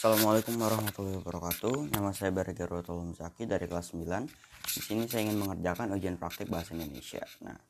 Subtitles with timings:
[0.00, 1.92] Assalamualaikum warahmatullahi wabarakatuh.
[1.92, 4.32] Nama saya Berger Tolong Zaki dari kelas 9.
[4.72, 7.20] Di sini saya ingin mengerjakan ujian praktik bahasa Indonesia.
[7.44, 7.60] Nah,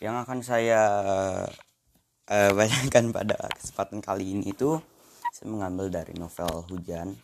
[0.00, 0.80] yang akan saya
[2.32, 4.80] uh, bacakan pada kesempatan kali ini itu
[5.28, 7.20] saya mengambil dari novel Hujan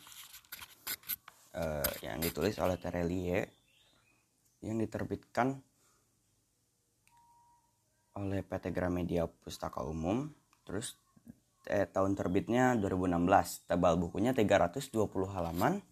[1.57, 3.49] uh, yang ditulis oleh Terelie
[4.61, 5.57] yang diterbitkan
[8.21, 10.29] oleh PT Gramedia Pustaka Umum.
[10.69, 11.01] Terus
[11.69, 14.91] eh, tahun terbitnya 2016 tebal bukunya 320
[15.29, 15.85] halaman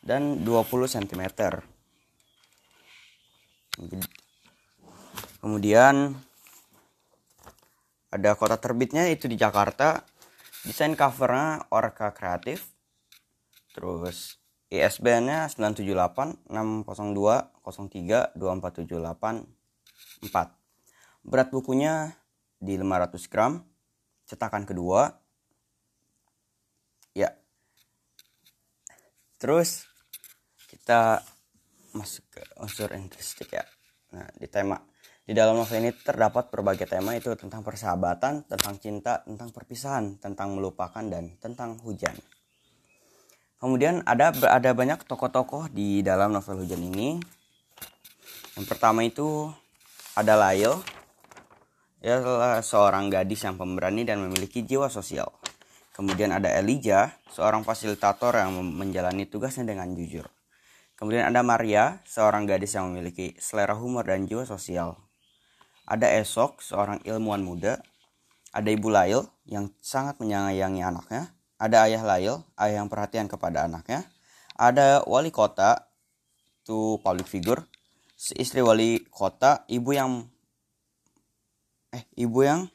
[0.00, 1.22] dan 20 cm
[5.40, 6.14] kemudian
[8.10, 10.02] ada kota terbitnya itu di Jakarta.
[10.60, 12.68] Desain covernya Orca Kreatif
[13.72, 14.36] terus
[14.68, 22.12] ISBN nya 978 602 03 2478 4 berat bukunya
[22.60, 23.64] di 500 gram
[24.30, 25.10] cetakan kedua.
[27.18, 27.34] Ya.
[29.42, 29.90] Terus
[30.70, 31.26] kita
[31.90, 33.66] masuk ke unsur interesting ya.
[34.14, 34.78] Nah di tema
[35.26, 40.54] di dalam novel ini terdapat berbagai tema itu tentang persahabatan tentang cinta tentang perpisahan tentang
[40.54, 42.14] melupakan dan tentang hujan.
[43.58, 47.18] Kemudian ada ada banyak tokoh-tokoh di dalam novel hujan ini.
[48.54, 49.50] Yang pertama itu
[50.14, 50.78] ada Lail
[52.00, 52.20] ia
[52.64, 55.28] seorang gadis yang pemberani dan memiliki jiwa sosial.
[55.92, 60.24] Kemudian ada Elijah, seorang fasilitator yang menjalani tugasnya dengan jujur.
[60.96, 64.96] Kemudian ada Maria, seorang gadis yang memiliki selera humor dan jiwa sosial.
[65.84, 67.84] Ada Esok, seorang ilmuwan muda.
[68.56, 71.36] Ada Ibu Lail, yang sangat menyayangi anaknya.
[71.60, 74.08] Ada Ayah Lail, ayah yang perhatian kepada anaknya.
[74.56, 75.90] Ada Wali Kota,
[76.64, 77.66] itu public figure.
[78.14, 80.29] Istri wali kota, ibu yang
[81.90, 82.70] eh ibu yang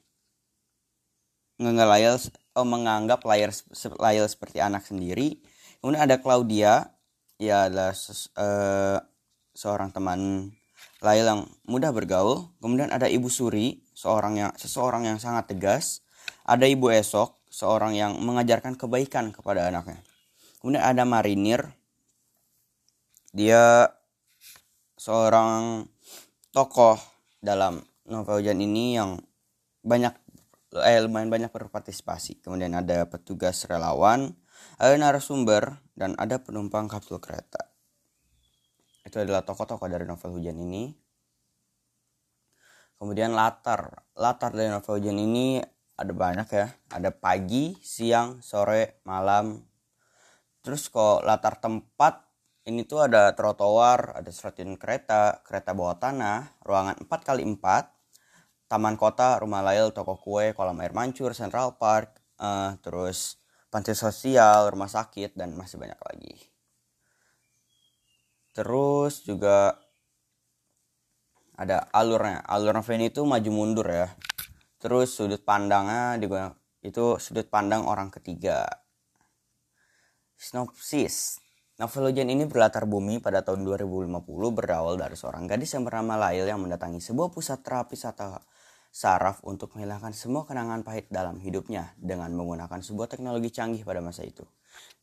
[1.60, 2.20] ngelayal
[2.56, 3.52] oh, menganggap layar
[4.28, 5.40] seperti anak sendiri.
[5.80, 6.92] Kemudian ada Claudia.
[7.36, 8.96] Ya adalah ses, uh,
[9.52, 10.52] seorang teman
[11.04, 12.50] Layal yang mudah bergaul.
[12.64, 16.02] Kemudian ada Ibu Suri seorang yang seseorang yang sangat tegas.
[16.48, 20.00] Ada Ibu Esok seorang yang mengajarkan kebaikan kepada anaknya.
[20.58, 21.68] Kemudian ada Marinir.
[23.36, 23.92] Dia
[24.96, 25.86] seorang
[26.56, 26.98] tokoh
[27.44, 29.18] dalam novel hujan ini yang
[29.82, 30.14] banyak
[30.82, 32.42] eh, lumayan banyak berpartisipasi.
[32.42, 34.34] Kemudian ada petugas relawan,
[34.82, 37.72] ada narasumber, dan ada penumpang kapsul kereta.
[39.06, 40.92] Itu adalah tokoh-tokoh dari novel hujan ini.
[42.96, 45.62] Kemudian latar, latar dari novel hujan ini
[45.96, 46.68] ada banyak ya.
[46.92, 49.62] Ada pagi, siang, sore, malam.
[50.66, 52.26] Terus kok latar tempat
[52.66, 57.95] ini tuh ada trotoar, ada stasiun kereta, kereta bawah tanah, ruangan 4 kali 4
[58.66, 63.38] taman kota, rumah lail, toko kue, kolam air mancur, Central Park, uh, terus
[63.70, 66.36] panti sosial, rumah sakit, dan masih banyak lagi.
[68.56, 69.76] Terus juga
[71.60, 72.44] ada alurnya.
[72.48, 74.08] Alur novel itu maju mundur ya.
[74.80, 78.64] Terus sudut pandangnya juga itu sudut pandang orang ketiga.
[80.36, 81.44] Sinopsis.
[81.76, 84.08] Novel Hujan ini berlatar bumi pada tahun 2050
[84.56, 88.40] berawal dari seorang gadis yang bernama Lail yang mendatangi sebuah pusat terapi atau
[88.96, 94.24] saraf untuk menghilangkan semua kenangan pahit dalam hidupnya dengan menggunakan sebuah teknologi canggih pada masa
[94.24, 94.48] itu.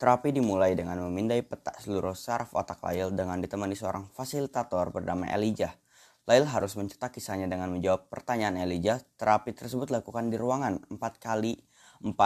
[0.01, 5.77] Terapi dimulai dengan memindai peta seluruh saraf otak Lail dengan ditemani seorang fasilitator bernama Elijah.
[6.25, 8.97] Lail harus mencetak kisahnya dengan menjawab pertanyaan Elijah.
[9.13, 11.61] Terapi tersebut dilakukan di ruangan 4 kali
[12.01, 12.17] 4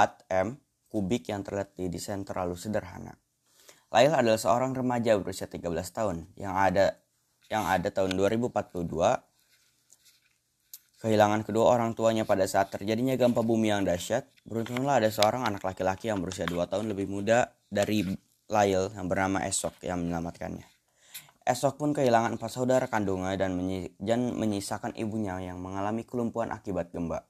[0.48, 0.56] M
[0.88, 3.20] kubik yang terlihat di desain terlalu sederhana.
[3.92, 6.96] Lail adalah seorang remaja berusia 13 tahun yang ada
[7.52, 8.56] yang ada tahun 2042
[10.98, 15.62] Kehilangan kedua orang tuanya pada saat terjadinya gempa bumi yang dahsyat, beruntunglah ada seorang anak
[15.62, 18.18] laki-laki yang berusia dua tahun lebih muda dari
[18.50, 20.66] Lail yang bernama Esok yang menyelamatkannya.
[21.46, 23.54] Esok pun kehilangan empat saudara kandungnya dan,
[24.34, 27.30] menyisakan ibunya yang mengalami kelumpuhan akibat gempa.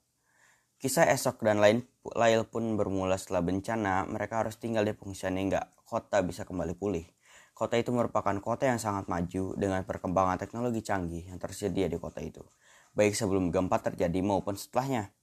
[0.79, 1.83] Kisah Esok dan lain
[2.15, 7.03] Lail pun bermula setelah bencana, mereka harus tinggal di pengungsian hingga kota bisa kembali pulih.
[7.51, 12.23] Kota itu merupakan kota yang sangat maju dengan perkembangan teknologi canggih yang tersedia di kota
[12.23, 12.47] itu
[12.97, 15.13] baik sebelum gempa terjadi maupun setelahnya.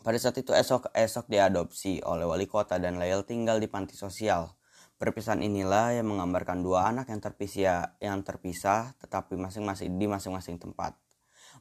[0.00, 4.56] Pada saat itu esok esok diadopsi oleh wali kota dan Lail tinggal di panti sosial.
[4.96, 10.96] Perpisahan inilah yang menggambarkan dua anak yang terpisah yang terpisah tetapi masing-masing di masing-masing tempat.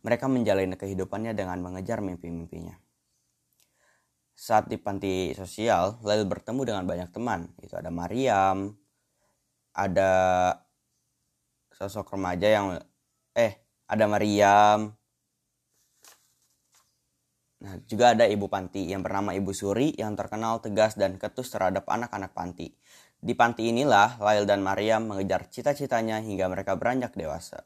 [0.03, 2.75] Mereka menjalani kehidupannya dengan mengejar mimpi-mimpinya.
[4.35, 7.47] Saat di panti sosial, Lail bertemu dengan banyak teman.
[7.63, 8.75] Itu ada Mariam,
[9.71, 10.11] ada
[11.71, 12.67] sosok remaja yang
[13.33, 13.62] eh
[13.93, 14.97] ada Mariam
[17.63, 21.87] Nah, juga ada Ibu Panti yang bernama Ibu Suri yang terkenal tegas dan ketus terhadap
[21.87, 22.75] anak-anak panti.
[23.23, 27.63] Di panti inilah Lail dan Mariam mengejar cita-citanya hingga mereka beranjak dewasa.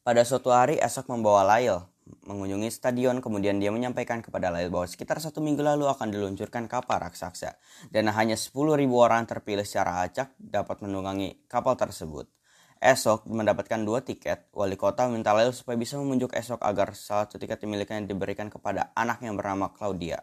[0.00, 1.84] Pada suatu hari esok membawa Lail
[2.24, 6.96] mengunjungi stadion kemudian dia menyampaikan kepada Lail bahwa sekitar satu minggu lalu akan diluncurkan kapal
[6.96, 7.60] raksasa
[7.92, 8.56] dan hanya 10.000
[8.88, 12.37] orang terpilih secara acak dapat menunggangi kapal tersebut.
[12.78, 17.42] Esok mendapatkan dua tiket, wali kota minta Lail supaya bisa memunjuk esok agar salah satu
[17.42, 20.22] tiket dimilikannya diberikan kepada anak yang bernama Claudia.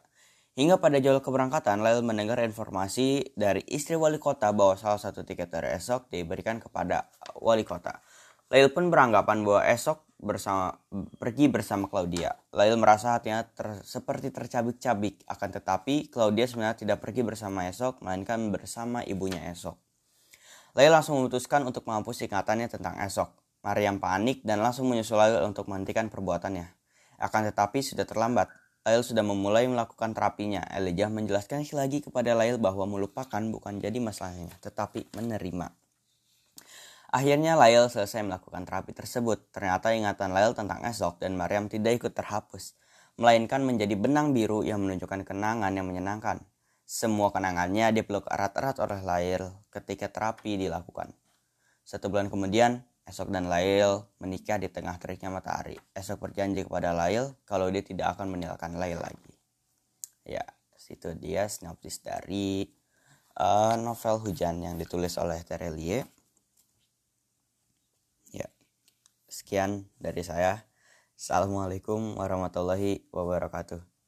[0.55, 5.51] Hingga pada jauh keberangkatan, Lail mendengar informasi dari istri wali kota bahwa salah satu tiket
[5.51, 7.11] dari esok diberikan kepada
[7.43, 7.99] wali kota.
[8.47, 10.79] Lail pun beranggapan bahwa esok bersama
[11.19, 12.39] pergi bersama Claudia.
[12.55, 18.47] Lail merasa hatinya ter, seperti tercabik-cabik, akan tetapi Claudia sebenarnya tidak pergi bersama esok, melainkan
[18.47, 19.75] bersama ibunya esok.
[20.75, 23.31] Lail langsung memutuskan untuk menghapus ingatannya tentang esok.
[23.63, 26.67] Mariam panik dan langsung menyusul Lail untuk menghentikan perbuatannya.
[27.15, 28.51] Akan tetapi sudah terlambat.
[28.83, 30.67] Lail sudah memulai melakukan terapinya.
[30.75, 35.71] Elijah menjelaskan lagi kepada Lail bahwa melupakan bukan jadi masalahnya, tetapi menerima.
[37.15, 39.55] Akhirnya Lail selesai melakukan terapi tersebut.
[39.55, 42.75] Ternyata ingatan Lail tentang esok dan Mariam tidak ikut terhapus,
[43.15, 46.43] melainkan menjadi benang biru yang menunjukkan kenangan yang menyenangkan.
[46.85, 49.43] Semua kenangannya dipeluk erat-erat oleh Lail
[49.73, 51.09] ketika terapi dilakukan.
[51.81, 55.77] Satu bulan kemudian, Esok dan Lail menikah di tengah teriknya matahari.
[55.97, 59.33] Esok berjanji kepada Lail kalau dia tidak akan meninggalkan Lail lagi.
[60.25, 60.45] Ya,
[60.77, 62.69] situ dia sinopsis dari
[63.37, 66.05] uh, novel Hujan yang ditulis oleh Terelie.
[68.29, 68.49] Ya,
[69.25, 70.65] sekian dari saya.
[71.17, 73.94] Assalamualaikum warahmatullahi wabarakatuh.